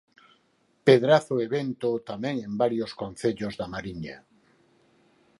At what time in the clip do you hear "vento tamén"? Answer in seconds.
1.55-2.35